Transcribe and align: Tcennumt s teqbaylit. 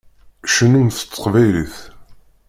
Tcennumt 0.43 0.97
s 0.99 1.01
teqbaylit. 1.03 1.75